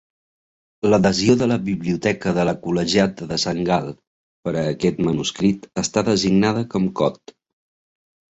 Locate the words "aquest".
4.71-5.01